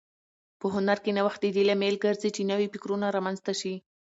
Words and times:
په 0.59 0.65
هنر 0.75 0.97
کې 1.03 1.11
نوښت 1.17 1.39
د 1.43 1.45
دې 1.55 1.63
لامل 1.69 1.95
ګرځي 2.05 2.29
چې 2.35 2.41
نوي 2.51 2.67
فکرونه 2.73 3.07
رامنځته 3.15 3.53
شي. 3.61 3.73